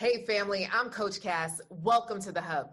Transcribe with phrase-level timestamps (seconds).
[0.00, 1.60] Hey, family, I'm Coach Cass.
[1.68, 2.70] Welcome to the Hub.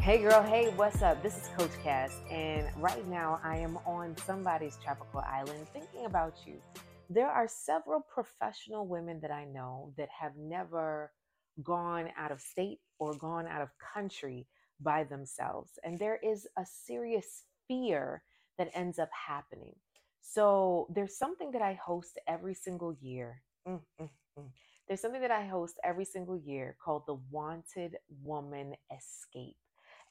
[0.00, 1.22] Hey girl, hey, what's up?
[1.22, 6.34] This is Coach Cass, and right now I am on somebody's tropical island thinking about
[6.44, 6.54] you.
[7.12, 11.12] There are several professional women that I know that have never
[11.62, 14.46] gone out of state or gone out of country
[14.80, 18.22] by themselves, and there is a serious fear
[18.56, 19.74] that ends up happening.
[20.22, 23.42] So, there's something that I host every single year.
[23.68, 24.08] Mm, mm,
[24.38, 24.48] mm.
[24.88, 29.56] There's something that I host every single year called the Wanted Woman Escape.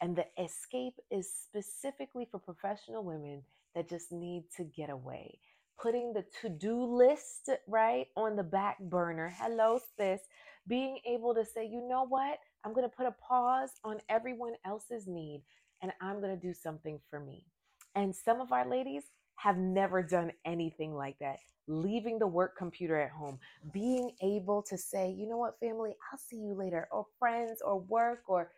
[0.02, 3.42] And the escape is specifically for professional women
[3.74, 5.40] that just need to get away.
[5.82, 9.34] Putting the to do list, right, on the back burner.
[9.40, 10.22] Hello, sis.
[10.68, 12.38] Being able to say, you know what?
[12.64, 15.42] I'm going to put a pause on everyone else's need
[15.82, 17.46] and I'm going to do something for me.
[17.96, 19.06] And some of our ladies
[19.36, 21.38] have never done anything like that.
[21.68, 23.40] Leaving the work computer at home,
[23.74, 27.80] being able to say, you know what, family, I'll see you later, or friends, or
[27.80, 28.52] work, or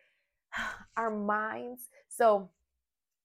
[0.96, 1.88] our minds.
[2.08, 2.50] So,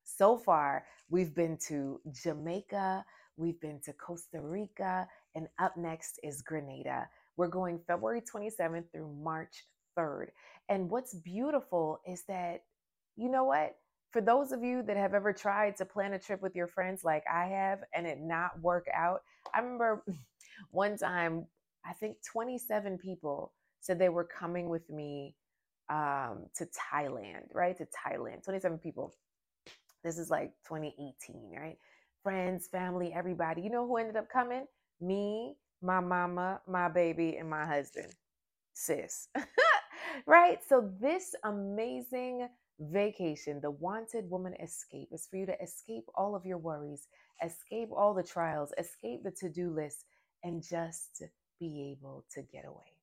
[0.04, 3.04] so far, we've been to Jamaica,
[3.40, 7.08] we've been to Costa Rica, and up next is Grenada.
[7.38, 9.66] We're going February 27th through March
[9.98, 10.28] 3rd.
[10.68, 12.64] And what's beautiful is that,
[13.16, 13.78] you know what?
[14.12, 17.04] For those of you that have ever tried to plan a trip with your friends
[17.04, 19.22] like I have and it not work out,
[19.54, 20.04] I remember
[20.72, 21.45] one time,
[21.86, 25.36] I think 27 people said they were coming with me
[25.90, 27.78] um, to Thailand, right?
[27.78, 29.14] To Thailand, 27 people.
[30.04, 31.78] This is like 2018, right?
[32.23, 33.62] Friends, family, everybody.
[33.62, 34.66] You know who ended up coming?
[35.00, 38.14] Me, my mama, my baby, and my husband,
[38.73, 39.30] sis.
[40.26, 40.59] right?
[40.67, 46.45] So, this amazing vacation, the Wanted Woman Escape, is for you to escape all of
[46.45, 47.08] your worries,
[47.42, 50.04] escape all the trials, escape the to do list,
[50.44, 51.23] and just
[51.58, 52.95] be able to get away.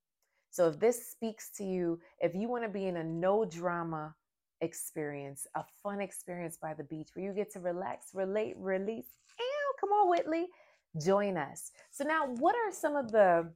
[0.50, 4.14] So if this speaks to you, if you want to be in a no drama
[4.60, 9.06] experience, a fun experience by the beach where you get to relax, relate, release,
[9.38, 10.46] ew, come on, Whitley,
[11.04, 11.72] join us.
[11.90, 13.50] So now what are some of the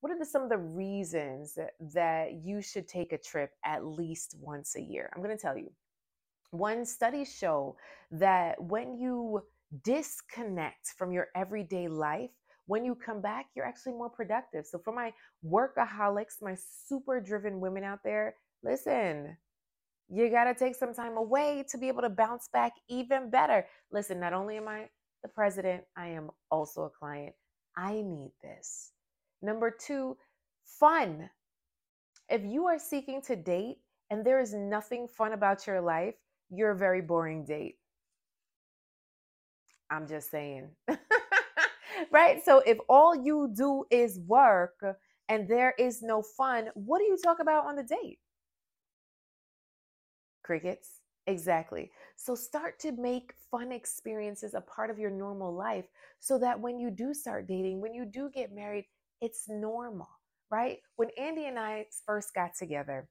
[0.00, 3.84] what are the, some of the reasons that, that you should take a trip at
[3.84, 5.10] least once a year?
[5.14, 5.72] I'm going to tell you.
[6.50, 7.76] One studies show
[8.12, 9.42] that when you
[9.82, 12.30] disconnect from your everyday life,
[12.66, 14.66] when you come back, you're actually more productive.
[14.66, 15.12] So, for my
[15.44, 19.36] workaholics, my super driven women out there, listen,
[20.08, 23.66] you got to take some time away to be able to bounce back even better.
[23.90, 24.88] Listen, not only am I
[25.22, 27.34] the president, I am also a client.
[27.76, 28.92] I need this.
[29.42, 30.16] Number two,
[30.64, 31.28] fun.
[32.28, 33.78] If you are seeking to date
[34.10, 36.14] and there is nothing fun about your life,
[36.50, 37.76] you're a very boring date.
[39.90, 40.70] I'm just saying.
[42.12, 42.44] right?
[42.44, 44.82] So if all you do is work
[45.28, 48.18] and there is no fun, what do you talk about on the date?
[50.46, 51.00] Crickets.
[51.26, 51.90] Exactly.
[52.16, 55.86] So start to make fun experiences a part of your normal life
[56.20, 58.86] so that when you do start dating, when you do get married,
[59.20, 60.08] it's normal,
[60.50, 60.78] right?
[60.96, 63.08] When Andy and I first got together,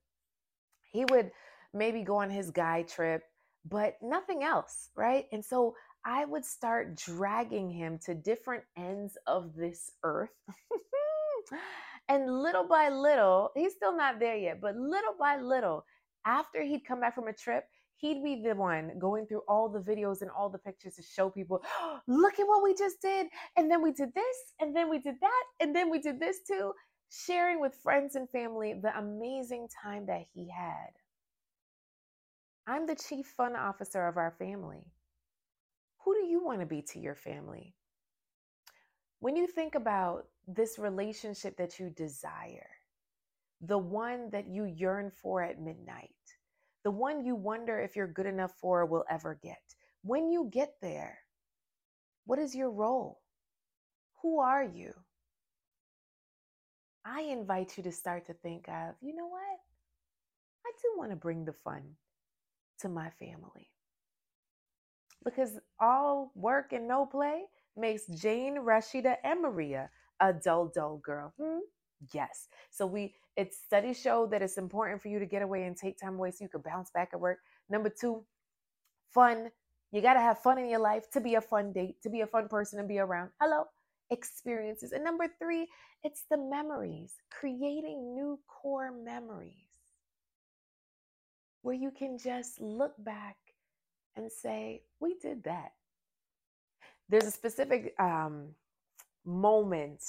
[0.92, 1.32] he would
[1.74, 3.24] maybe go on his guy trip,
[3.66, 5.26] but nothing else, right?
[5.32, 5.76] And so
[6.06, 10.32] I would start dragging him to different ends of this earth.
[12.10, 15.86] and little by little, he's still not there yet, but little by little,
[16.26, 17.66] after he'd come back from a trip,
[17.98, 21.30] he'd be the one going through all the videos and all the pictures to show
[21.30, 23.28] people, oh, look at what we just did.
[23.58, 26.40] And then we did this, and then we did that, and then we did this
[26.48, 26.74] too.
[27.10, 30.90] Sharing with friends and family the amazing time that he had.
[32.68, 34.92] I'm the chief fun officer of our family.
[36.04, 37.76] Who do you want to be to your family?
[39.20, 42.70] When you think about this relationship that you desire,
[43.68, 46.10] the one that you yearn for at midnight,
[46.84, 49.62] the one you wonder if you're good enough for or will ever get,
[50.04, 51.20] when you get there,
[52.26, 53.22] what is your role?
[54.22, 54.94] Who are you?
[57.06, 59.60] I invite you to start to think of, you know what?
[60.66, 61.84] I do want to bring the fun
[62.80, 63.70] to my family
[65.24, 67.44] because all work and no play
[67.78, 69.90] makes Jane, Rashida, and Maria
[70.20, 71.34] a dull, dull girl.
[71.40, 71.60] Hmm?
[72.14, 72.48] Yes.
[72.72, 76.00] So we it's studies show that it's important for you to get away and take
[76.00, 77.40] time away so you can bounce back at work.
[77.70, 78.26] Number two,
[79.14, 79.52] fun.
[79.92, 82.28] You gotta have fun in your life to be a fun date, to be a
[82.28, 83.32] fun person and be around.
[83.42, 83.66] Hello.
[84.12, 84.94] experiences.
[84.94, 85.68] And number three,
[86.04, 89.54] it's the memories, creating new core memories
[91.64, 93.38] where you can just look back
[94.16, 95.74] and say, we did that.
[97.10, 98.50] There's a specific um,
[99.26, 100.04] moment